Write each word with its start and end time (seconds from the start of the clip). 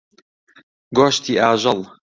گۆشتی 0.97 1.33
ئاژەڵ. 1.41 1.79